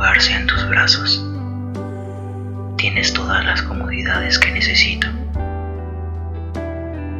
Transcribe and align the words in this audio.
En 0.00 0.46
tus 0.46 0.68
brazos. 0.68 1.24
Tienes 2.76 3.12
todas 3.12 3.44
las 3.44 3.62
comodidades 3.62 4.38
que 4.38 4.52
necesito. 4.52 5.08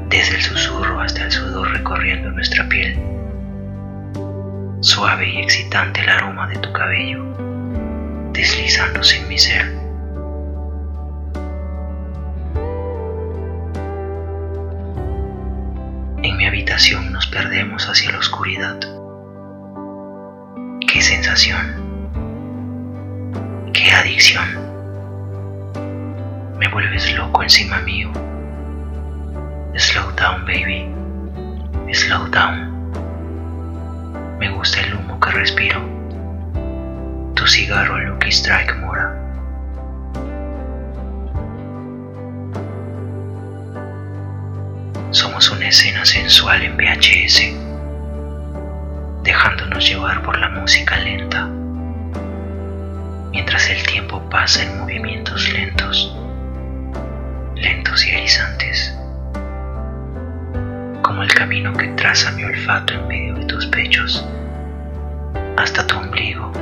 Desde 0.09 0.37
el 0.37 0.43
susurro 0.43 1.01
hasta 1.01 1.25
el 1.25 1.33
sudor 1.33 1.73
recorriendo 1.73 2.31
nuestra 2.31 2.69
piel. 2.69 2.97
Suave 4.81 5.29
y 5.29 5.39
excitante 5.39 6.01
el 6.01 6.09
aroma 6.09 6.49
de 6.49 6.57
tu 6.57 6.73
cabello, 6.73 7.25
deslizándose 8.33 9.19
en 9.19 9.29
mi 9.29 9.39
ser. 9.39 9.67
En 16.23 16.37
mi 16.37 16.47
habitación 16.47 17.13
nos 17.13 17.27
perdemos 17.27 17.89
hacia 17.89 18.13
la 18.13 18.19
oscuridad. 18.19 18.79
Qué 20.87 21.03
sensación. 21.03 21.88
Qué 23.73 23.93
adicción. 23.93 24.47
Me 26.59 26.69
vuelves 26.69 27.13
loco 27.15 27.43
encima 27.43 27.79
mío. 27.81 28.11
Slow 29.77 30.11
down, 30.13 30.45
baby. 30.45 30.89
Slow 31.93 32.27
down. 32.29 32.79
Me 34.39 34.51
gusta 34.51 34.81
el 34.81 34.95
humo 34.95 35.21
que 35.21 35.31
respiro. 35.31 35.81
Tu 37.35 37.47
cigarro 37.47 37.99
Lucky 37.99 38.31
Strike 38.31 38.75
Mora. 38.77 39.15
Somos 45.11 45.51
una 45.51 45.69
escena 45.69 46.05
sensual 46.05 46.63
en 46.63 46.77
VHS, 46.77 47.55
dejándonos 49.23 49.89
llevar 49.89 50.23
por 50.23 50.39
la 50.39 50.49
música 50.51 50.97
lenta, 50.99 51.49
mientras 53.31 53.69
el 53.71 53.83
tiempo 53.87 54.21
pasa 54.31 54.63
en 54.63 54.79
movimientos 54.79 55.49
lentos, 55.53 56.17
lentos 57.55 58.07
y 58.07 58.11
erizantes, 58.11 58.97
como 61.03 61.23
el 61.23 61.33
camino 61.35 61.73
que 61.73 61.89
traza 61.89 62.31
mi 62.33 62.45
olfato 62.45 62.95
en 62.95 63.09
medio 63.09 63.35
de 63.35 63.45
tus 63.45 63.67
pechos, 63.67 64.27
hasta 65.57 65.87
tu 65.87 65.97
ombligo. 65.97 66.53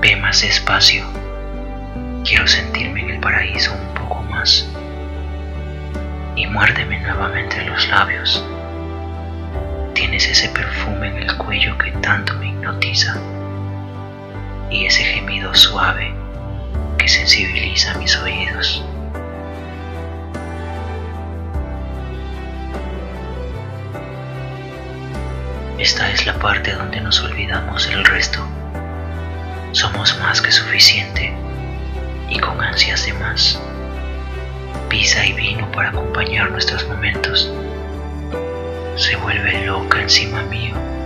Ve 0.00 0.16
más 0.16 0.40
despacio 0.42 1.04
Quiero 2.28 2.46
sentirme 2.46 3.00
en 3.00 3.10
el 3.10 3.20
paraíso 3.20 3.72
un 3.72 3.94
poco 3.94 4.22
más. 4.24 4.68
Y 6.36 6.46
muérdeme 6.46 7.00
nuevamente 7.00 7.64
los 7.64 7.88
labios. 7.88 8.44
Tienes 10.08 10.26
ese 10.26 10.48
perfume 10.48 11.08
en 11.08 11.16
el 11.18 11.36
cuello 11.36 11.76
que 11.76 11.90
tanto 12.00 12.32
me 12.36 12.48
hipnotiza. 12.48 13.14
Y 14.70 14.86
ese 14.86 15.04
gemido 15.04 15.54
suave 15.54 16.14
que 16.96 17.06
sensibiliza 17.06 17.92
mis 17.98 18.16
oídos. 18.16 18.82
Esta 25.76 26.10
es 26.10 26.24
la 26.24 26.38
parte 26.38 26.72
donde 26.72 27.02
nos 27.02 27.20
olvidamos 27.20 27.86
del 27.86 28.02
resto. 28.06 28.38
Somos 29.72 30.18
más 30.20 30.40
que 30.40 30.50
suficiente 30.50 31.34
y 32.30 32.38
con 32.38 32.58
ansias 32.62 33.04
de 33.04 33.12
más. 33.12 33.60
Pisa 34.88 35.26
y 35.26 35.34
vino 35.34 35.70
para 35.70 35.90
acompañar 35.90 36.50
nuestros 36.50 36.88
momentos. 36.88 37.52
Se 39.08 39.16
vuelve 39.16 39.64
loca 39.64 40.02
encima 40.02 40.42
mío. 40.42 40.97